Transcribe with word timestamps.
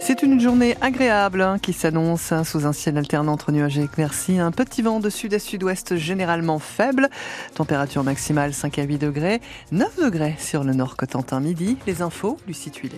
C'est 0.00 0.22
une 0.22 0.40
journée 0.40 0.74
agréable 0.80 1.42
hein, 1.42 1.58
qui 1.58 1.74
s'annonce 1.74 2.32
hein, 2.32 2.42
sous 2.42 2.66
un 2.66 2.72
ciel 2.72 2.96
alternant 2.96 3.32
entre 3.32 3.52
nuages 3.52 3.78
et 3.78 3.82
éclaircies. 3.82 4.38
Un 4.38 4.52
petit 4.52 4.80
vent 4.80 5.00
de 5.00 5.10
sud 5.10 5.34
à 5.34 5.38
sud-ouest 5.38 5.96
généralement 5.96 6.58
faible. 6.58 7.10
Température 7.54 8.02
maximale 8.02 8.54
5 8.54 8.78
à 8.78 8.84
8 8.84 8.98
degrés. 8.98 9.40
9 9.70 9.96
degrés 9.96 10.34
sur 10.38 10.64
le 10.64 10.72
nord 10.72 10.96
Cotentin 10.96 11.40
midi. 11.40 11.76
Les 11.86 12.00
infos, 12.00 12.38
Lucie 12.48 12.70
Tuilé. 12.70 12.96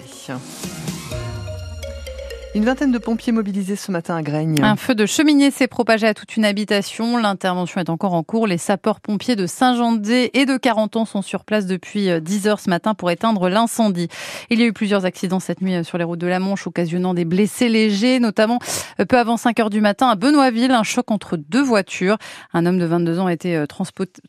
Une 2.54 2.66
vingtaine 2.66 2.92
de 2.92 2.98
pompiers 2.98 3.32
mobilisés 3.32 3.76
ce 3.76 3.90
matin 3.90 4.14
à 4.14 4.20
Graigne. 4.20 4.62
Un 4.62 4.76
feu 4.76 4.94
de 4.94 5.06
cheminée 5.06 5.50
s'est 5.50 5.68
propagé 5.68 6.06
à 6.06 6.12
toute 6.12 6.36
une 6.36 6.44
habitation. 6.44 7.16
L'intervention 7.16 7.80
est 7.80 7.88
encore 7.88 8.12
en 8.12 8.22
cours. 8.22 8.46
Les 8.46 8.58
sapeurs-pompiers 8.58 9.36
de 9.36 9.46
Saint-Jean-de-Dé 9.46 10.32
et 10.34 10.44
de 10.44 10.58
40 10.58 10.96
ans 10.96 11.04
sont 11.06 11.22
sur 11.22 11.46
place 11.46 11.64
depuis 11.64 12.10
10 12.20 12.46
euh, 12.46 12.50
heures 12.50 12.60
ce 12.60 12.68
matin 12.68 12.92
pour 12.92 13.10
éteindre 13.10 13.48
l'incendie. 13.48 14.08
Il 14.50 14.60
y 14.60 14.64
a 14.64 14.66
eu 14.66 14.74
plusieurs 14.74 15.06
accidents 15.06 15.40
cette 15.40 15.62
nuit 15.62 15.76
euh, 15.76 15.82
sur 15.82 15.96
les 15.96 16.04
routes 16.04 16.18
de 16.18 16.26
la 16.26 16.40
Manche, 16.40 16.66
occasionnant 16.66 17.14
des 17.14 17.24
blessés 17.24 17.70
légers, 17.70 18.20
notamment 18.20 18.58
euh, 19.00 19.06
peu 19.06 19.18
avant 19.18 19.38
5 19.38 19.58
heures 19.58 19.70
du 19.70 19.80
matin 19.80 20.08
à 20.08 20.14
Benoîtville, 20.14 20.72
un 20.72 20.82
choc 20.82 21.10
entre 21.10 21.38
deux 21.38 21.62
voitures. 21.62 22.18
Un 22.52 22.66
homme 22.66 22.78
de 22.78 22.84
22 22.84 23.18
ans 23.18 23.26
a 23.28 23.32
été 23.32 23.64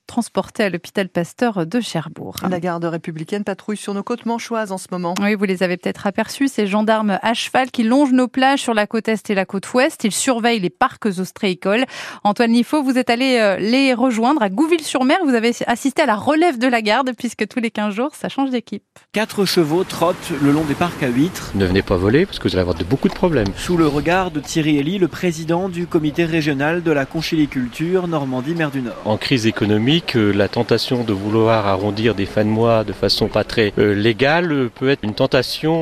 transporté 0.08 0.64
à 0.64 0.70
l'hôpital 0.70 1.10
Pasteur 1.10 1.66
de 1.66 1.82
Cherbourg. 1.82 2.38
La 2.50 2.62
garde 2.62 2.86
républicaine 2.86 3.44
patrouille 3.44 3.76
sur 3.76 3.94
nos 3.94 4.04
côtes 4.04 4.26
manchoises 4.26 4.72
en 4.72 4.78
ce 4.78 4.88
moment. 4.92 5.14
Oui, 5.22 5.36
vous 5.36 5.44
les 5.44 5.62
avez 5.62 5.76
peut-être 5.76 6.08
aperçus, 6.08 6.48
ces 6.48 6.68
gendarmes 6.68 7.20
à 7.22 7.34
cheval 7.34 7.70
qui 7.70 7.84
longent 7.84 8.13
nos 8.14 8.28
plages 8.28 8.62
sur 8.62 8.74
la 8.74 8.88
côte 8.88 9.08
est 9.10 9.30
et 9.30 9.36
la 9.36 9.46
côte 9.46 9.74
ouest. 9.74 10.04
Ils 10.04 10.12
surveillent 10.12 10.60
les 10.60 10.70
parcs 10.70 11.06
ostréicoles. 11.06 11.86
Antoine 12.24 12.52
Nifo, 12.52 12.84
vous 12.84 12.98
êtes 12.98 13.10
allé 13.10 13.38
euh, 13.40 13.58
les 13.58 13.94
rejoindre 13.94 14.42
à 14.42 14.50
Gouville-sur-Mer. 14.50 15.18
Vous 15.26 15.34
avez 15.34 15.52
assisté 15.68 16.02
à 16.02 16.06
la 16.06 16.16
relève 16.16 16.58
de 16.58 16.68
la 16.68 16.82
garde 16.82 17.12
puisque 17.18 17.48
tous 17.48 17.60
les 17.60 17.72
15 17.72 17.94
jours, 17.94 18.12
ça 18.14 18.30
change 18.30 18.52
d'équipe. 18.52 18.84
Quatre 19.12 19.46
chevaux 19.46 19.84
trottent 19.84 20.32
le 20.42 20.52
long 20.52 20.64
des 20.64 20.76
parcs 20.76 21.02
à 21.04 21.08
huîtres. 21.08 21.52
Ne 21.56 21.66
venez 21.66 21.82
pas 21.82 21.98
voler 21.98 22.26
parce 22.26 22.40
que 22.40 22.48
vous 22.48 22.56
allez 22.56 22.62
avoir 22.62 22.78
de 22.78 22.84
beaucoup 22.84 23.10
de 23.10 23.14
problèmes. 23.14 23.48
Sous 23.58 23.78
le 23.78 23.88
regard 23.88 24.32
de 24.32 24.40
Thierry 24.40 24.78
Elie, 24.78 25.00
le 25.00 25.08
président 25.08 25.68
du 25.68 25.88
comité 25.88 26.26
régional 26.26 26.84
de 26.84 26.92
la 26.92 27.06
conchiliculture 27.06 28.08
Normandie-Mer 28.08 28.72
du 28.72 28.82
Nord. 28.82 28.96
En 29.06 29.18
crise 29.18 29.48
économique, 29.48 30.16
euh, 30.16 30.32
la 30.32 30.48
tentation 30.48 31.04
de 31.04 31.14
vouloir 31.14 31.68
arrondir 31.68 32.16
des 32.16 32.26
fins 32.26 32.46
de 32.46 32.50
mois 32.50 32.84
de 32.84 32.94
façon 32.94 33.28
pas 33.28 33.44
très 33.44 33.74
euh, 33.78 33.94
légale 33.94 34.70
peut 34.76 34.90
être 34.90 35.04
une 35.04 35.14
tentation 35.14 35.74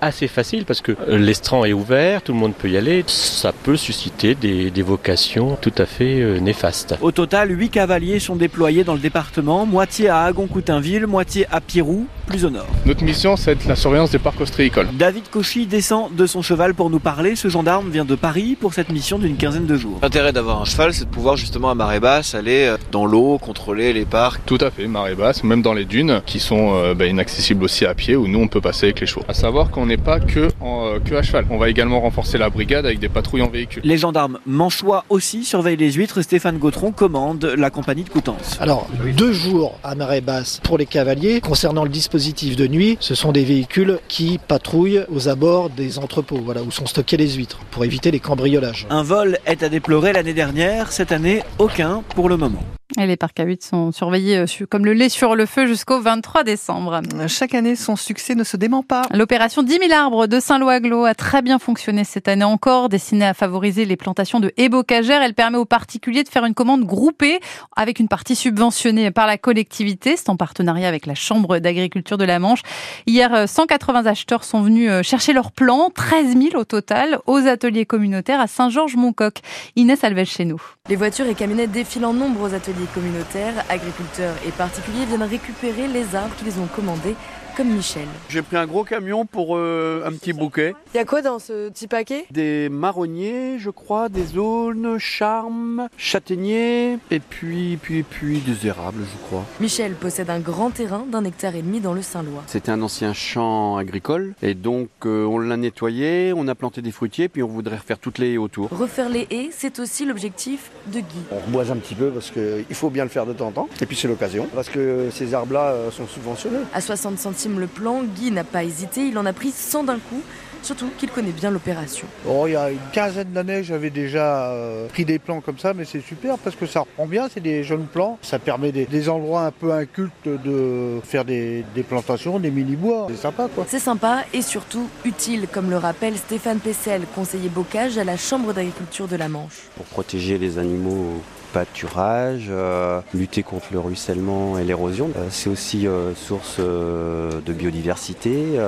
assez 0.00 0.28
facile 0.28 0.64
parce 0.64 0.80
que 0.80 0.92
l'estran 1.08 1.64
est 1.64 1.72
ouvert 1.78 2.22
tout 2.22 2.32
le 2.32 2.38
monde 2.38 2.54
peut 2.54 2.68
y 2.68 2.76
aller. 2.76 3.04
Ça 3.06 3.52
peut 3.52 3.76
susciter 3.76 4.34
des, 4.34 4.82
vocations 4.82 5.56
tout 5.60 5.72
à 5.78 5.86
fait 5.86 6.20
euh, 6.20 6.38
néfastes. 6.38 6.94
Au 7.00 7.10
total, 7.10 7.50
8 7.50 7.70
cavaliers 7.70 8.20
sont 8.20 8.36
déployés 8.36 8.84
dans 8.84 8.94
le 8.94 9.00
département, 9.00 9.66
moitié 9.66 10.08
à 10.08 10.22
Agon-Coutainville, 10.22 11.06
moitié 11.06 11.46
à 11.50 11.60
Pirou, 11.60 12.06
plus 12.26 12.44
au 12.44 12.50
nord. 12.50 12.66
Notre 12.86 13.04
mission, 13.04 13.36
c'est 13.36 13.66
la 13.66 13.76
surveillance 13.76 14.10
des 14.10 14.18
parcs 14.18 14.40
ostréicoles. 14.40 14.88
David 14.92 15.28
Cauchy 15.30 15.66
descend 15.66 16.14
de 16.14 16.26
son 16.26 16.42
cheval 16.42 16.74
pour 16.74 16.90
nous 16.90 17.00
parler. 17.00 17.34
Ce 17.34 17.48
gendarme 17.48 17.90
vient 17.90 18.04
de 18.04 18.14
Paris 18.14 18.56
pour 18.58 18.72
cette 18.74 18.90
mission 18.90 19.18
d'une 19.18 19.36
quinzaine 19.36 19.66
de 19.66 19.76
jours. 19.76 19.98
L'intérêt 20.02 20.32
d'avoir 20.32 20.62
un 20.62 20.64
cheval, 20.64 20.94
c'est 20.94 21.04
de 21.04 21.10
pouvoir 21.10 21.36
justement 21.36 21.70
à 21.70 21.74
marée 21.74 22.00
basse 22.00 22.34
aller 22.34 22.66
euh, 22.66 22.76
dans 22.92 23.06
l'eau, 23.06 23.38
contrôler 23.38 23.92
les 23.92 24.04
parcs. 24.04 24.40
Tout 24.46 24.58
à 24.60 24.70
fait, 24.70 24.86
marée 24.86 25.14
basse, 25.14 25.44
même 25.44 25.62
dans 25.62 25.74
les 25.74 25.84
dunes 25.84 26.22
qui 26.24 26.40
sont 26.40 26.74
euh, 26.74 26.94
bah, 26.94 27.06
inaccessibles 27.06 27.64
aussi 27.64 27.84
à 27.84 27.94
pied 27.94 28.16
où 28.16 28.28
nous 28.28 28.40
on 28.40 28.48
peut 28.48 28.60
passer 28.60 28.86
avec 28.86 29.00
les 29.00 29.06
chevaux. 29.06 29.24
À 29.28 29.34
savoir 29.34 29.70
qu'on 29.70 29.86
n'est 29.86 29.96
pas 29.96 30.20
que, 30.20 30.48
en, 30.60 30.98
que 31.04 31.14
à 31.14 31.22
cheval. 31.22 31.46
On 31.50 31.58
va 31.58 31.67
également 31.70 32.00
renforcer 32.00 32.38
la 32.38 32.50
brigade 32.50 32.86
avec 32.86 32.98
des 32.98 33.08
patrouilles 33.08 33.42
en 33.42 33.48
véhicule. 33.48 33.82
Les 33.84 33.98
gendarmes 33.98 34.38
manchois 34.46 35.04
aussi 35.08 35.44
surveillent 35.44 35.76
les 35.76 35.92
huîtres. 35.92 36.22
Stéphane 36.22 36.58
Gautron 36.58 36.92
commande 36.92 37.44
la 37.44 37.70
compagnie 37.70 38.04
de 38.04 38.08
Coutances. 38.08 38.56
Alors, 38.60 38.88
deux 39.16 39.32
jours 39.32 39.78
à 39.84 39.94
marée 39.94 40.20
basse 40.20 40.60
pour 40.62 40.78
les 40.78 40.86
cavaliers. 40.86 41.40
Concernant 41.40 41.84
le 41.84 41.90
dispositif 41.90 42.56
de 42.56 42.66
nuit, 42.66 42.96
ce 43.00 43.14
sont 43.14 43.32
des 43.32 43.44
véhicules 43.44 43.98
qui 44.08 44.38
patrouillent 44.38 45.04
aux 45.12 45.28
abords 45.28 45.70
des 45.70 45.98
entrepôts, 45.98 46.40
voilà, 46.44 46.62
où 46.62 46.70
sont 46.70 46.86
stockées 46.86 47.16
les 47.16 47.30
huîtres, 47.30 47.60
pour 47.70 47.84
éviter 47.84 48.10
les 48.10 48.20
cambriolages. 48.20 48.86
Un 48.90 49.02
vol 49.02 49.38
est 49.46 49.62
à 49.62 49.68
déplorer 49.68 50.12
l'année 50.12 50.34
dernière. 50.34 50.92
Cette 50.92 51.12
année, 51.12 51.42
aucun 51.58 52.02
pour 52.14 52.28
le 52.28 52.36
moment. 52.36 52.62
Et 52.96 53.06
les 53.06 53.18
parcs 53.18 53.38
à 53.38 53.44
huit 53.44 53.62
sont 53.62 53.92
surveillés 53.92 54.38
euh, 54.38 54.66
comme 54.70 54.86
le 54.86 54.94
lait 54.94 55.10
sur 55.10 55.36
le 55.36 55.44
feu 55.44 55.66
jusqu'au 55.66 56.00
23 56.00 56.42
décembre. 56.42 57.02
Chaque 57.26 57.54
année, 57.54 57.76
son 57.76 57.96
succès 57.96 58.34
ne 58.34 58.44
se 58.44 58.56
dément 58.56 58.82
pas. 58.82 59.02
L'opération 59.12 59.62
10 59.62 59.78
000 59.88 59.92
arbres 59.92 60.26
de 60.26 60.40
Saint-Lô-Aglo 60.40 61.04
a 61.04 61.14
très 61.14 61.42
bien 61.42 61.58
fonctionné 61.58 62.04
cette 62.04 62.28
année 62.28 62.44
encore. 62.44 62.88
Destinée 62.88 63.26
à 63.26 63.34
favoriser 63.34 63.84
les 63.84 63.96
plantations 63.96 64.40
de 64.40 64.54
haies 64.56 64.70
bocagères, 64.70 65.20
elle 65.20 65.34
permet 65.34 65.58
aux 65.58 65.66
particuliers 65.66 66.24
de 66.24 66.30
faire 66.30 66.46
une 66.46 66.54
commande 66.54 66.84
groupée 66.84 67.40
avec 67.76 68.00
une 68.00 68.08
partie 68.08 68.34
subventionnée 68.34 69.10
par 69.10 69.26
la 69.26 69.36
collectivité. 69.36 70.16
C'est 70.16 70.30
en 70.30 70.36
partenariat 70.36 70.88
avec 70.88 71.04
la 71.04 71.14
Chambre 71.14 71.58
d'agriculture 71.58 72.16
de 72.16 72.24
la 72.24 72.38
Manche. 72.38 72.62
Hier, 73.06 73.46
180 73.46 74.06
euh, 74.06 74.08
acheteurs 74.08 74.44
sont 74.44 74.62
venus 74.62 74.90
euh, 74.90 75.02
chercher 75.02 75.34
leurs 75.34 75.52
plants, 75.52 75.90
13 75.94 76.38
000 76.38 76.56
au 76.56 76.64
total, 76.64 77.18
aux 77.26 77.46
ateliers 77.46 77.84
communautaires 77.84 78.40
à 78.40 78.46
Saint-Georges-Moncoq. 78.46 79.40
Inès 79.76 80.02
Alves 80.04 80.24
chez 80.24 80.46
nous. 80.46 80.60
Les 80.88 80.96
voitures 80.96 81.26
et 81.26 81.34
camionnettes 81.34 81.70
défilent 81.70 82.06
en 82.06 82.14
nombre 82.14 82.48
aux 82.48 82.54
ateliers 82.54 82.87
communautaires, 82.94 83.64
agriculteurs 83.68 84.34
et 84.46 84.50
particuliers 84.50 85.04
viennent 85.06 85.22
récupérer 85.22 85.88
les 85.88 86.14
arbres 86.14 86.34
qu'ils 86.36 86.58
ont 86.60 86.66
commandés 86.66 87.16
comme 87.58 87.70
Michel. 87.74 88.06
J'ai 88.28 88.40
pris 88.40 88.56
un 88.56 88.66
gros 88.66 88.84
camion 88.84 89.26
pour 89.26 89.56
euh, 89.56 90.04
un 90.06 90.12
petit 90.12 90.32
bouquet. 90.32 90.74
Il 90.94 90.96
y 90.96 91.00
a 91.00 91.04
quoi 91.04 91.22
dans 91.22 91.40
ce 91.40 91.70
petit 91.70 91.88
paquet? 91.88 92.24
Des 92.30 92.68
marronniers, 92.68 93.58
je 93.58 93.70
crois, 93.70 94.08
des 94.08 94.38
aulnes, 94.38 94.96
charmes, 95.00 95.88
châtaigniers, 95.96 96.98
et 97.10 97.18
puis, 97.18 97.76
puis, 97.82 98.04
puis 98.04 98.38
des 98.38 98.68
érables, 98.68 99.02
je 99.02 99.26
crois. 99.26 99.44
Michel 99.58 99.94
possède 99.94 100.30
un 100.30 100.38
grand 100.38 100.70
terrain 100.70 101.04
d'un 101.10 101.24
hectare 101.24 101.56
et 101.56 101.62
demi 101.62 101.80
dans 101.80 101.94
le 101.94 102.02
Saint-Lois. 102.02 102.44
C'était 102.46 102.70
un 102.70 102.80
ancien 102.80 103.12
champ 103.12 103.76
agricole, 103.76 104.34
et 104.40 104.54
donc 104.54 104.88
euh, 105.04 105.24
on 105.24 105.40
l'a 105.40 105.56
nettoyé, 105.56 106.32
on 106.36 106.46
a 106.46 106.54
planté 106.54 106.80
des 106.80 106.92
fruitiers, 106.92 107.28
puis 107.28 107.42
on 107.42 107.48
voudrait 107.48 107.78
refaire 107.78 107.98
toutes 107.98 108.18
les 108.18 108.34
haies 108.34 108.38
autour. 108.38 108.68
Refaire 108.70 109.08
les 109.08 109.26
haies, 109.32 109.48
c'est 109.50 109.80
aussi 109.80 110.06
l'objectif 110.06 110.70
de 110.86 111.00
Guy. 111.00 111.06
On 111.32 111.40
reboise 111.44 111.72
un 111.72 111.76
petit 111.76 111.96
peu 111.96 112.10
parce 112.10 112.30
qu'il 112.30 112.64
faut 112.76 112.90
bien 112.90 113.02
le 113.02 113.10
faire 113.10 113.26
de 113.26 113.32
temps 113.32 113.48
en 113.48 113.52
temps, 113.52 113.68
et 113.80 113.86
puis 113.86 113.96
c'est 113.96 114.06
l'occasion, 114.06 114.46
parce 114.54 114.68
que 114.68 115.08
ces 115.10 115.34
arbres-là 115.34 115.72
euh, 115.72 115.90
sont 115.90 116.06
subventionnés. 116.06 116.58
À 116.72 116.80
60 116.80 117.18
centimes 117.18 117.47
le 117.56 117.66
plan, 117.66 118.02
Guy 118.02 118.30
n'a 118.30 118.44
pas 118.44 118.64
hésité, 118.64 119.06
il 119.06 119.18
en 119.18 119.26
a 119.26 119.32
pris 119.32 119.50
100 119.50 119.84
d'un 119.84 119.98
coup. 119.98 120.22
Surtout 120.62 120.90
qu'il 120.98 121.10
connaît 121.10 121.30
bien 121.30 121.50
l'opération. 121.50 122.06
Oh, 122.26 122.44
il 122.46 122.52
y 122.52 122.56
a 122.56 122.70
une 122.70 122.78
quinzaine 122.92 123.32
d'années, 123.32 123.62
j'avais 123.62 123.90
déjà 123.90 124.50
euh, 124.50 124.88
pris 124.88 125.04
des 125.04 125.18
plans 125.18 125.40
comme 125.40 125.58
ça, 125.58 125.72
mais 125.72 125.84
c'est 125.84 126.00
super 126.00 126.36
parce 126.38 126.56
que 126.56 126.66
ça 126.66 126.80
reprend 126.80 127.06
bien, 127.06 127.28
c'est 127.32 127.40
des 127.40 127.62
jeunes 127.62 127.86
plans. 127.86 128.18
Ça 128.22 128.38
permet 128.38 128.72
des, 128.72 129.08
endroits 129.08 129.42
un 129.42 129.50
peu 129.52 129.72
incultes 129.72 130.12
de 130.26 131.00
faire 131.04 131.24
des, 131.24 131.64
des 131.74 131.82
plantations, 131.82 132.40
des 132.40 132.50
mini-bois. 132.50 133.06
C'est 133.10 133.22
sympa 133.22 133.48
quoi. 133.54 133.66
C'est 133.68 133.78
sympa 133.78 134.24
et 134.34 134.42
surtout 134.42 134.88
utile, 135.04 135.46
comme 135.50 135.70
le 135.70 135.76
rappelle 135.78 136.16
Stéphane 136.16 136.58
Pessel, 136.58 137.02
conseiller 137.14 137.48
bocage 137.48 137.96
à 137.96 138.04
la 138.04 138.16
Chambre 138.16 138.52
d'agriculture 138.52 139.06
de 139.06 139.16
la 139.16 139.28
Manche. 139.28 139.68
Pour 139.76 139.86
protéger 139.86 140.38
les 140.38 140.58
animaux 140.58 141.22
pâturage, 141.52 142.46
euh, 142.50 143.00
lutter 143.14 143.42
contre 143.42 143.68
le 143.72 143.80
ruissellement 143.80 144.58
et 144.58 144.64
l'érosion. 144.64 145.10
Euh, 145.16 145.28
c'est 145.30 145.50
aussi 145.50 145.86
euh, 145.86 146.14
source 146.14 146.58
de 146.58 147.52
biodiversité. 147.52 148.58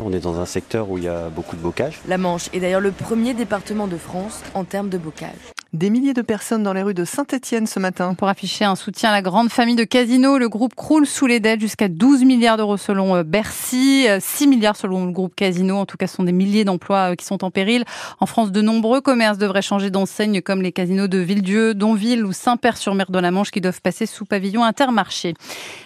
on 0.00 0.12
est 0.12 0.20
dans 0.20 0.40
un 0.40 0.46
secteur 0.46 0.90
où 0.90 0.98
il 0.98 1.04
y 1.04 1.08
a 1.08 1.28
beaucoup 1.28 1.56
de 1.56 1.60
bocage. 1.60 2.00
La 2.06 2.18
Manche 2.18 2.48
est 2.52 2.60
d'ailleurs 2.60 2.80
le 2.80 2.92
premier 2.92 3.34
département 3.34 3.86
de 3.86 3.96
France 3.96 4.42
en 4.54 4.64
termes 4.64 4.88
de 4.88 4.98
bocage. 4.98 5.57
Des 5.74 5.90
milliers 5.90 6.14
de 6.14 6.22
personnes 6.22 6.62
dans 6.62 6.72
les 6.72 6.82
rues 6.82 6.94
de 6.94 7.04
Saint-Etienne 7.04 7.66
ce 7.66 7.78
matin. 7.78 8.14
Pour 8.14 8.28
afficher 8.28 8.64
un 8.64 8.74
soutien 8.74 9.10
à 9.10 9.12
la 9.12 9.20
grande 9.20 9.50
famille 9.50 9.76
de 9.76 9.84
Casino, 9.84 10.38
le 10.38 10.48
groupe 10.48 10.74
croule 10.74 11.06
sous 11.06 11.26
les 11.26 11.40
dettes 11.40 11.60
jusqu'à 11.60 11.88
12 11.88 12.24
milliards 12.24 12.56
d'euros 12.56 12.78
selon 12.78 13.16
euh, 13.16 13.22
Bercy, 13.22 14.06
6 14.18 14.44
euh, 14.44 14.48
milliards 14.48 14.76
selon 14.76 15.04
le 15.04 15.12
groupe 15.12 15.34
Casino. 15.34 15.76
En 15.76 15.84
tout 15.84 15.98
cas, 15.98 16.06
ce 16.06 16.16
sont 16.16 16.22
des 16.22 16.32
milliers 16.32 16.64
d'emplois 16.64 17.10
euh, 17.10 17.14
qui 17.16 17.26
sont 17.26 17.44
en 17.44 17.50
péril. 17.50 17.84
En 18.18 18.24
France, 18.24 18.50
de 18.50 18.62
nombreux 18.62 19.02
commerces 19.02 19.36
devraient 19.36 19.60
changer 19.60 19.90
d'enseigne 19.90 20.40
comme 20.40 20.62
les 20.62 20.72
casinos 20.72 21.06
de 21.06 21.18
Villedieu, 21.18 21.74
Donville 21.74 22.24
ou 22.24 22.32
Saint-Père-sur-Mer 22.32 23.10
de 23.10 23.18
la 23.18 23.30
Manche 23.30 23.50
qui 23.50 23.60
doivent 23.60 23.82
passer 23.82 24.06
sous 24.06 24.24
pavillon 24.24 24.64
intermarché. 24.64 25.34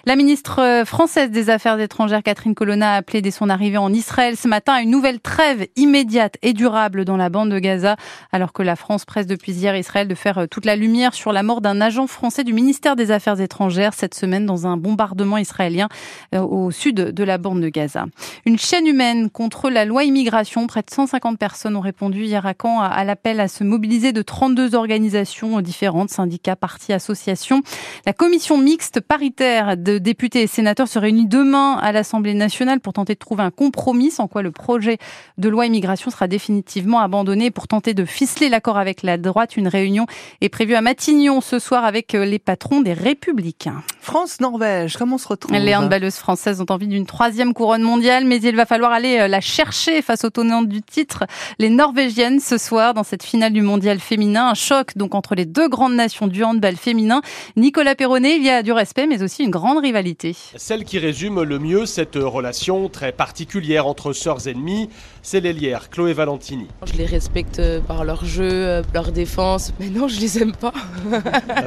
La 0.06 0.14
ministre 0.14 0.84
française 0.86 1.32
des 1.32 1.50
Affaires 1.50 1.80
étrangères, 1.80 2.22
Catherine 2.22 2.54
Colonna, 2.54 2.92
a 2.92 2.96
appelé 2.98 3.20
dès 3.20 3.32
son 3.32 3.50
arrivée 3.50 3.78
en 3.78 3.92
Israël 3.92 4.36
ce 4.36 4.46
matin 4.46 4.74
à 4.74 4.82
une 4.82 4.90
nouvelle 4.90 5.18
trêve 5.18 5.66
immédiate 5.74 6.36
et 6.42 6.52
durable 6.52 7.04
dans 7.04 7.16
la 7.16 7.30
bande 7.30 7.50
de 7.50 7.58
Gaza, 7.58 7.96
alors 8.30 8.52
que 8.52 8.62
la 8.62 8.76
France 8.76 9.04
presse 9.04 9.26
depuis 9.26 9.50
hier 9.50 9.71
Israël 9.76 10.08
de 10.08 10.14
faire 10.14 10.38
euh, 10.38 10.46
toute 10.46 10.64
la 10.64 10.76
lumière 10.76 11.14
sur 11.14 11.32
la 11.32 11.42
mort 11.42 11.60
d'un 11.60 11.80
agent 11.80 12.06
français 12.06 12.44
du 12.44 12.52
ministère 12.52 12.96
des 12.96 13.10
Affaires 13.10 13.40
étrangères 13.40 13.94
cette 13.94 14.14
semaine 14.14 14.46
dans 14.46 14.66
un 14.66 14.76
bombardement 14.76 15.38
israélien 15.38 15.88
euh, 16.34 16.40
au 16.40 16.70
sud 16.70 16.96
de 16.96 17.24
la 17.24 17.38
bande 17.38 17.60
de 17.60 17.68
Gaza. 17.68 18.06
Une 18.46 18.58
chaîne 18.58 18.86
humaine 18.86 19.30
contre 19.30 19.70
la 19.70 19.84
loi 19.84 20.04
immigration. 20.04 20.66
Près 20.66 20.82
de 20.82 20.90
150 20.90 21.38
personnes 21.38 21.76
ont 21.76 21.80
répondu 21.80 22.24
hier 22.24 22.46
à 22.46 22.54
Caen 22.60 22.80
à 22.80 23.04
l'appel 23.04 23.40
à 23.40 23.48
se 23.48 23.64
mobiliser 23.64 24.12
de 24.12 24.22
32 24.22 24.74
organisations 24.74 25.60
différentes, 25.60 26.10
syndicats, 26.10 26.56
partis, 26.56 26.92
associations. 26.92 27.62
La 28.06 28.12
commission 28.12 28.58
mixte 28.58 29.00
paritaire 29.00 29.76
de 29.76 29.98
députés 29.98 30.42
et 30.42 30.46
sénateurs 30.46 30.88
se 30.88 30.98
réunit 30.98 31.26
demain 31.26 31.78
à 31.80 31.92
l'Assemblée 31.92 32.34
nationale 32.34 32.80
pour 32.80 32.92
tenter 32.92 33.14
de 33.14 33.18
trouver 33.18 33.42
un 33.42 33.50
compromis 33.50 34.10
sans 34.10 34.28
quoi 34.28 34.42
le 34.42 34.50
projet 34.50 34.98
de 35.38 35.48
loi 35.48 35.66
immigration 35.66 36.10
sera 36.10 36.28
définitivement 36.28 37.00
abandonné 37.00 37.50
pour 37.50 37.68
tenter 37.68 37.94
de 37.94 38.04
ficeler 38.04 38.48
l'accord 38.48 38.78
avec 38.78 39.02
la 39.02 39.18
droite. 39.18 39.56
Une 39.62 39.68
réunion 39.68 40.06
est 40.40 40.48
prévue 40.48 40.74
à 40.74 40.80
Matignon 40.80 41.40
ce 41.40 41.60
soir 41.60 41.84
avec 41.84 42.14
les 42.14 42.40
patrons 42.40 42.80
des 42.80 42.94
Républicains. 42.94 43.84
France-Norvège, 44.00 44.96
comment 44.96 45.14
on 45.14 45.18
se 45.18 45.28
retrouve 45.28 45.56
Les 45.56 45.76
handballeuses 45.76 46.16
françaises 46.16 46.60
ont 46.60 46.66
envie 46.68 46.88
d'une 46.88 47.06
troisième 47.06 47.54
couronne 47.54 47.82
mondiale, 47.82 48.24
mais 48.24 48.40
il 48.40 48.56
va 48.56 48.66
falloir 48.66 48.90
aller 48.90 49.28
la 49.28 49.40
chercher 49.40 50.02
face 50.02 50.24
aux 50.24 50.30
tenantes 50.30 50.66
du 50.66 50.82
titre, 50.82 51.26
les 51.60 51.70
Norvégiennes, 51.70 52.40
ce 52.40 52.58
soir 52.58 52.92
dans 52.92 53.04
cette 53.04 53.22
finale 53.22 53.52
du 53.52 53.62
mondial 53.62 54.00
féminin. 54.00 54.48
Un 54.48 54.54
choc 54.54 54.96
donc 54.96 55.14
entre 55.14 55.36
les 55.36 55.46
deux 55.46 55.68
grandes 55.68 55.94
nations 55.94 56.26
du 56.26 56.42
handball 56.42 56.74
féminin. 56.74 57.22
Nicolas 57.54 57.94
Perronnet, 57.94 58.38
il 58.38 58.42
y 58.42 58.50
a 58.50 58.64
du 58.64 58.72
respect, 58.72 59.06
mais 59.06 59.22
aussi 59.22 59.44
une 59.44 59.50
grande 59.50 59.78
rivalité. 59.78 60.34
Celle 60.56 60.82
qui 60.84 60.98
résume 60.98 61.40
le 61.40 61.60
mieux 61.60 61.86
cette 61.86 62.16
relation 62.16 62.88
très 62.88 63.12
particulière 63.12 63.86
entre 63.86 64.12
sœurs 64.12 64.48
ennemies, 64.48 64.88
c'est 65.22 65.40
l'ailière 65.40 65.88
Chloé 65.88 66.12
Valentini. 66.12 66.66
Je 66.84 66.94
les 66.94 67.06
respecte 67.06 67.62
par 67.86 68.04
leur 68.04 68.24
jeu, 68.24 68.82
leur 68.92 69.12
défense, 69.12 69.72
mais 69.78 69.88
non, 69.88 70.08
je 70.08 70.20
les 70.20 70.42
aime 70.42 70.52
pas. 70.52 70.72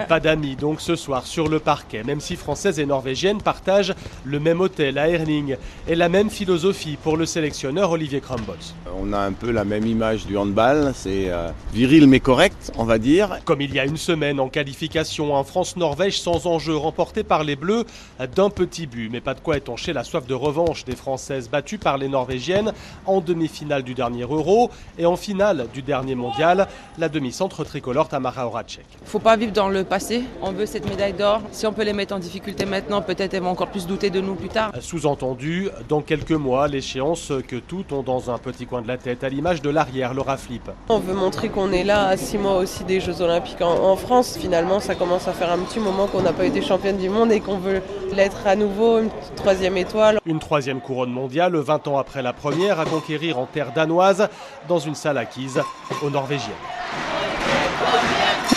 pas 0.10 0.20
d'amis 0.20 0.56
donc 0.56 0.82
ce 0.82 0.96
soir 0.96 1.26
sur 1.26 1.48
le 1.48 1.60
parquet, 1.60 2.04
même 2.04 2.20
si 2.20 2.36
françaises 2.36 2.80
et 2.80 2.86
norvégiennes 2.86 3.42
partagent 3.42 3.96
le 4.26 4.40
même 4.40 4.62
hôtel 4.62 4.98
à 4.98 5.08
Erling 5.08 5.56
et 5.88 5.96
la 5.96 6.10
même 6.10 6.30
philosophie 6.30 6.98
pour 7.02 7.18
le 7.18 7.26
sélectionneur 7.26 7.92
Olivier 7.92 8.22
Krambos. 8.22 8.76
On 9.00 9.14
a 9.14 9.20
un 9.20 9.32
peu 9.32 9.52
la 9.52 9.64
même 9.64 9.86
image 9.86 10.26
du 10.26 10.38
handball, 10.38 10.92
c'est 10.96 11.30
euh, 11.30 11.50
viril 11.74 12.08
mais 12.08 12.20
correct, 12.20 12.72
on 12.78 12.84
va 12.84 12.98
dire. 12.98 13.40
Comme 13.46 13.62
il 13.62 13.74
y 13.74 13.80
a 13.80 13.86
une 13.86 13.98
semaine 13.98 14.40
en 14.40 14.50
qualification, 14.50 15.38
un 15.38 15.44
France-Norvège 15.44 16.20
sans 16.20 16.46
enjeu 16.46 16.76
remporté 16.76 17.24
par 17.24 17.44
les 17.44 17.56
Bleus 17.56 17.86
d'un 18.36 18.50
petit 18.50 18.86
but, 18.86 19.10
mais 19.10 19.22
pas 19.22 19.34
de 19.34 19.40
quoi 19.40 19.58
étancher 19.58 19.94
la 19.94 20.04
soif 20.04 20.28
de 20.28 20.34
revanche 20.34 20.86
des 20.86 20.96
Françaises 20.96 21.50
battues 21.50 21.78
par 21.78 21.98
les 21.98 22.10
Norvégiennes 22.10 22.74
en 23.06 23.22
demi-finale 23.46 23.84
du 23.84 23.94
dernier 23.94 24.24
Euro 24.24 24.72
et 24.98 25.06
en 25.06 25.16
finale 25.16 25.68
du 25.72 25.84
dernier 25.84 26.16
mondial, 26.16 26.68
la 26.98 27.10
demi-centre 27.10 27.64
tricolore 27.64 28.08
Tamara 28.08 28.48
Horacek. 28.48 28.86
Faut 29.06 29.20
pas 29.20 29.38
vivre 29.38 29.52
dans 29.52 29.70
le 29.70 29.84
passé, 29.84 30.24
on 30.42 30.52
veut 30.52 30.66
cette 30.66 30.90
médaille 30.90 31.14
d'or. 31.14 31.42
Si 31.52 31.68
on 31.68 31.74
peut 31.74 31.84
les 31.84 31.94
mettre 31.94 32.16
en 32.16 32.20
difficulté 32.20 32.66
maintenant, 32.66 33.02
peut-être 33.04 33.34
elles 33.36 33.44
vont 33.44 33.52
encore 33.52 33.68
plus 33.68 33.86
douter 33.86 34.10
de 34.10 34.20
nous 34.20 34.34
plus 34.34 34.50
tard. 34.50 34.72
Sous-entendu, 34.80 35.70
dans 35.88 36.02
quelques 36.02 36.32
mois, 36.32 36.68
l'échéance 36.68 37.32
que 37.48 37.58
toutes 37.58 37.92
ont 37.92 38.02
dans 38.02 38.32
un 38.32 38.40
petit 38.40 38.66
coin 38.66 38.82
de 38.82 38.88
la 38.88 38.98
tête, 38.98 39.24
à 39.24 39.30
l'image 39.30 39.62
de 39.62 39.70
l'arrière, 39.70 40.16
Laura 40.16 40.38
Flip. 40.38 40.72
On 40.90 40.98
veut 41.00 41.14
montrer 41.14 41.50
qu'on 41.50 41.72
est 41.72 41.84
là 41.84 42.08
à 42.08 42.18
six 42.18 42.40
mois 42.40 42.58
aussi 42.58 42.84
des 42.84 43.00
Jeux 43.00 43.22
Olympiques 43.22 43.62
en, 43.62 43.92
en 43.92 43.96
France. 43.96 44.38
Finalement, 44.40 44.80
ça 44.80 44.96
commence 44.96 45.28
à 45.28 45.34
faire 45.34 45.52
un 45.52 45.60
petit 45.60 45.80
moment 45.80 46.08
qu'on 46.08 46.24
n'a 46.24 46.34
pas 46.34 46.46
été 46.46 46.62
championne 46.62 46.98
du 46.98 47.10
monde 47.10 47.32
et 47.32 47.42
qu'on 47.42 47.58
veut 47.58 47.82
l'être 48.14 48.48
à 48.48 48.56
nouveau, 48.56 49.00
une 49.00 49.10
troisième 49.36 49.78
étoile. 49.78 50.20
Une 50.26 50.40
troisième 50.40 50.82
couronne 50.82 51.12
mondiale, 51.12 51.56
20 51.56 51.88
ans 51.88 51.98
après 51.98 52.22
la 52.22 52.34
première, 52.34 52.80
à 52.80 52.86
conquérir 52.86 53.35
en 53.38 53.46
terre 53.46 53.72
danoise, 53.74 54.28
dans 54.68 54.80
une 54.80 54.96
salle 54.96 55.18
acquise 55.18 55.62
aux 56.02 56.10
Norvégiennes. 56.10 56.54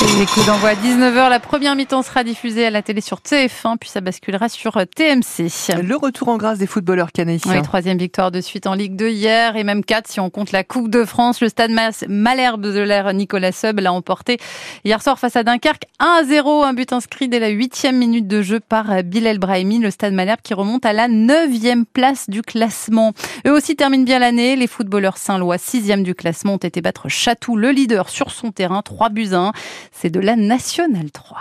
Les 0.00 0.26
coups 0.26 0.46
d'envoi 0.46 0.70
à 0.70 0.74
19h, 0.74 1.28
la 1.28 1.40
première 1.40 1.74
mi-temps 1.74 2.02
sera 2.02 2.22
diffusée 2.22 2.66
à 2.66 2.70
la 2.70 2.82
télé 2.82 3.00
sur 3.00 3.18
TF1, 3.18 3.78
puis 3.78 3.88
ça 3.88 4.00
basculera 4.00 4.48
sur 4.48 4.78
TMC. 4.94 5.48
Le 5.82 5.96
retour 5.96 6.28
en 6.28 6.36
grâce 6.36 6.58
des 6.58 6.68
footballeurs 6.68 7.10
canadiens. 7.10 7.52
Oui, 7.52 7.62
troisième 7.62 7.98
victoire 7.98 8.30
de 8.30 8.40
suite 8.40 8.68
en 8.68 8.74
Ligue 8.74 8.94
2 8.94 9.08
hier, 9.08 9.56
et 9.56 9.64
même 9.64 9.84
quatre 9.84 10.08
si 10.08 10.20
on 10.20 10.30
compte 10.30 10.52
la 10.52 10.62
Coupe 10.62 10.88
de 10.88 11.04
France. 11.04 11.40
Le 11.40 11.48
stade 11.48 11.72
Malherbe 12.08 12.62
de 12.62 12.80
l'air 12.80 13.12
Nicolas 13.12 13.50
Sub 13.50 13.80
l'a 13.80 13.92
emporté 13.92 14.38
hier 14.84 15.02
soir 15.02 15.18
face 15.18 15.34
à 15.34 15.42
Dunkerque 15.42 15.84
1 15.98 16.22
0, 16.24 16.62
un 16.62 16.74
but 16.74 16.92
inscrit 16.92 17.28
dès 17.28 17.40
la 17.40 17.48
huitième 17.48 17.96
minute 17.96 18.28
de 18.28 18.40
jeu 18.40 18.60
par 18.60 19.02
Bilal 19.02 19.38
Brahimi. 19.38 19.80
Le 19.80 19.90
stade 19.90 20.12
Malherbe 20.12 20.40
qui 20.42 20.54
remonte 20.54 20.86
à 20.86 20.92
la 20.92 21.08
neuvième 21.08 21.86
place 21.86 22.30
du 22.30 22.42
classement. 22.42 23.14
Eux 23.46 23.52
aussi 23.52 23.74
terminent 23.74 24.04
bien 24.04 24.20
l'année. 24.20 24.54
Les 24.54 24.68
footballeurs 24.68 25.16
saint-lois, 25.16 25.58
sixième 25.58 26.04
du 26.04 26.14
classement, 26.14 26.54
ont 26.54 26.58
été 26.58 26.80
battre 26.80 27.08
Chatou, 27.08 27.56
le 27.56 27.70
leader, 27.70 28.08
sur 28.08 28.30
son 28.30 28.52
terrain, 28.52 28.82
3 28.82 29.08
buts 29.08 29.30
à 29.32 29.38
1. 29.38 29.52
C'est 29.92 30.10
de 30.10 30.20
la 30.20 30.36
Nationale 30.36 31.10
3. 31.10 31.38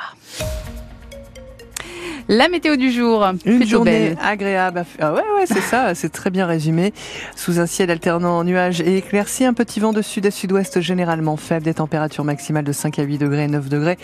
La 2.29 2.50
météo 2.50 2.75
du 2.75 2.91
jour. 2.91 3.25
Une 3.45 3.65
journée 3.65 4.09
belle. 4.09 4.18
agréable. 4.21 4.85
Ah 5.00 5.13
ouais, 5.13 5.21
ouais, 5.38 5.45
c'est 5.45 5.62
ça, 5.62 5.95
c'est 5.95 6.09
très 6.09 6.29
bien 6.29 6.45
résumé. 6.45 6.94
Sous 7.38 7.59
un 7.59 7.65
ciel 7.65 7.89
alternant 7.89 8.39
en 8.39 8.44
nuages 8.44 8.81
et 8.81 8.97
éclairci, 8.97 9.45
un 9.45 9.53
petit 9.53 9.79
vent 9.79 9.94
de 9.94 10.01
sud 10.01 10.25
à 10.25 10.31
sud-ouest 10.31 10.81
généralement 10.81 11.38
faible, 11.38 11.63
des 11.63 11.75
températures 11.75 12.25
maximales 12.25 12.65
de 12.65 12.74
5 12.74 13.00
à 13.00 13.03
8 13.03 13.18
degrés, 13.18 13.47
9 13.47 13.69
degrés 13.69 13.97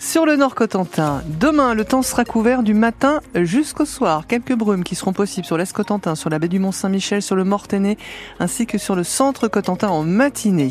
sur 0.00 0.26
le 0.26 0.34
nord 0.34 0.56
Cotentin. 0.56 1.22
Demain, 1.26 1.74
le 1.74 1.84
temps 1.84 2.02
sera 2.02 2.24
couvert 2.24 2.64
du 2.64 2.74
matin 2.74 3.20
jusqu'au 3.36 3.84
soir. 3.84 4.26
Quelques 4.26 4.54
brumes 4.54 4.82
qui 4.82 4.96
seront 4.96 5.12
possibles 5.12 5.46
sur 5.46 5.56
l'est 5.56 5.72
Cotentin, 5.72 6.16
sur 6.16 6.28
la 6.28 6.40
baie 6.40 6.48
du 6.48 6.58
Mont-Saint-Michel, 6.58 7.22
sur 7.22 7.36
le 7.36 7.44
Mortainais, 7.44 7.98
ainsi 8.40 8.66
que 8.66 8.78
sur 8.78 8.96
le 8.96 9.04
centre 9.04 9.46
Cotentin 9.46 9.88
en 9.88 10.02
matinée. 10.02 10.70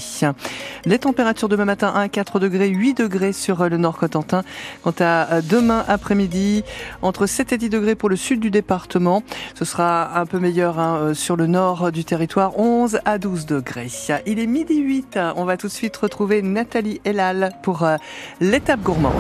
Les 0.86 1.00
températures 1.00 1.48
demain 1.48 1.66
matin 1.66 1.94
1 1.96 2.02
à 2.02 2.10
4 2.10 2.40
degrés, 2.40 2.68
8 2.68 2.96
degrés 2.96 3.32
sur 3.32 3.70
le 3.70 3.78
nord 3.78 3.98
Cotentin. 3.98 4.44
Quant 4.84 4.94
à 5.00 5.42
demain 5.42 5.86
après-midi, 5.88 6.64
entre 7.02 7.26
7 7.26 7.54
et 7.54 7.58
10 7.58 7.70
degrés 7.70 7.96
pour 7.96 8.10
le 8.10 8.16
sud 8.16 8.40
du 8.40 8.52
département. 8.52 9.24
Ce 9.56 9.66
sera 9.66 10.20
un 10.20 10.26
peu 10.26 10.40
meilleur 10.40 10.80
hein, 10.80 11.14
sur 11.14 11.36
le 11.36 11.48
nord 11.48 11.92
du 11.92 12.06
territoire, 12.06 12.58
11 12.60 13.00
à 13.06 13.18
12 13.18 13.46
degrés. 13.46 13.90
Il 14.26 14.40
est 14.40 14.48
midi 14.48 14.78
8. 14.78 15.20
On 15.36 15.46
va 15.46 15.58
tout 15.58 15.68
de 15.68 15.72
suite 15.72 15.96
retrouver 15.98 16.42
Nathalie 16.42 17.02
Elal 17.06 17.52
pour 17.64 17.84
euh, 17.84 17.98
l'étape 18.42 18.82
gourmande. 18.82 19.14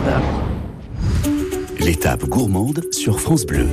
L'étape 1.80 2.26
gourmande 2.26 2.84
sur 2.92 3.20
France 3.20 3.46
Bleu. 3.46 3.68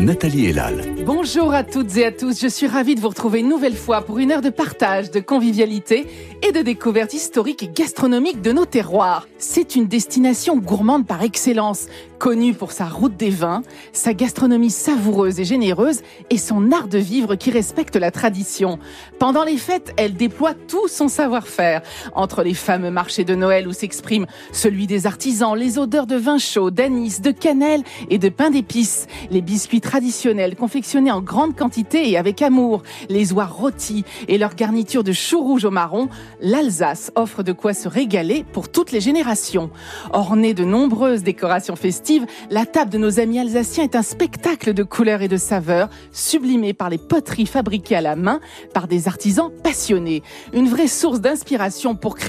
Nathalie 0.00 0.46
Elal. 0.46 0.84
Bonjour 1.04 1.54
à 1.54 1.62
toutes 1.62 1.96
et 1.96 2.06
à 2.06 2.12
tous, 2.12 2.40
je 2.40 2.48
suis 2.48 2.66
ravie 2.66 2.94
de 2.94 3.00
vous 3.00 3.08
retrouver 3.08 3.40
une 3.40 3.48
nouvelle 3.48 3.76
fois 3.76 4.02
pour 4.02 4.18
une 4.18 4.32
heure 4.32 4.40
de 4.40 4.50
partage, 4.50 5.10
de 5.10 5.20
convivialité 5.20 6.06
et 6.42 6.52
de 6.52 6.62
découverte 6.62 7.14
historique 7.14 7.62
et 7.62 7.68
gastronomique 7.68 8.42
de 8.42 8.52
nos 8.52 8.66
terroirs. 8.66 9.28
C'est 9.38 9.76
une 9.76 9.86
destination 9.86 10.56
gourmande 10.58 11.06
par 11.06 11.22
excellence, 11.22 11.86
connue 12.18 12.54
pour 12.54 12.72
sa 12.72 12.86
route 12.86 13.16
des 13.16 13.30
vins, 13.30 13.62
sa 13.92 14.14
gastronomie 14.14 14.70
savoureuse 14.70 15.40
et 15.40 15.44
généreuse 15.44 16.02
et 16.30 16.38
son 16.38 16.72
art 16.72 16.88
de 16.88 16.98
vivre 16.98 17.34
qui 17.34 17.50
respecte 17.50 17.96
la 17.96 18.10
tradition. 18.10 18.78
Pendant 19.18 19.44
les 19.44 19.56
fêtes, 19.56 19.92
elle 19.96 20.14
déploie 20.14 20.54
tout 20.54 20.88
son 20.88 21.08
savoir-faire. 21.08 21.82
Entre 22.14 22.42
les 22.42 22.54
fameux 22.54 22.90
marchés 22.90 23.24
de 23.24 23.34
Noël 23.34 23.68
où 23.68 23.72
s'exprime 23.72 24.26
celui 24.52 24.86
des 24.86 25.06
artisans, 25.06 25.56
les 25.56 25.78
odeurs 25.78 26.06
de 26.06 26.16
vin 26.16 26.38
chaud, 26.38 26.70
d'anis, 26.70 27.20
de 27.20 27.30
cannelle 27.30 27.82
et 28.10 28.18
de 28.18 28.28
pain 28.28 28.50
d'épices, 28.50 29.06
les 29.30 29.42
biscuits 29.42 29.80
traditionnels 29.80 30.56
confectionnés 30.56 31.10
en 31.10 31.20
grande 31.20 31.56
quantité 31.56 32.10
et 32.10 32.16
avec 32.16 32.42
amour, 32.42 32.82
les 33.08 33.32
oies 33.32 33.44
rôtis 33.44 34.04
et 34.28 34.38
leur 34.38 34.54
garniture 34.54 35.04
de 35.04 35.12
choux 35.12 35.42
rouge 35.42 35.64
au 35.64 35.70
marron, 35.70 36.08
l'Alsace 36.40 37.10
offre 37.14 37.42
de 37.42 37.52
quoi 37.52 37.74
se 37.74 37.88
régaler 37.88 38.44
pour 38.52 38.68
toutes 38.68 38.92
les 38.92 39.00
générations. 39.00 39.70
Ornée 40.12 40.54
de 40.54 40.64
nombreuses 40.64 41.22
décorations 41.22 41.76
festives, 41.76 42.13
la 42.50 42.66
table 42.66 42.90
de 42.90 42.98
nos 42.98 43.20
amis 43.20 43.38
alsaciens 43.38 43.84
est 43.84 43.96
un 43.96 44.02
spectacle 44.02 44.74
de 44.74 44.82
couleurs 44.82 45.22
et 45.22 45.28
de 45.28 45.36
saveurs, 45.36 45.88
sublimé 46.12 46.72
par 46.72 46.90
les 46.90 46.98
poteries 46.98 47.46
fabriquées 47.46 47.96
à 47.96 48.00
la 48.00 48.16
main 48.16 48.40
par 48.72 48.88
des 48.88 49.08
artisans 49.08 49.50
passionnés. 49.62 50.22
Une 50.52 50.68
vraie 50.68 50.88
source 50.88 51.20
d'inspiration 51.20 51.94
pour 51.94 52.16
créer 52.16 52.24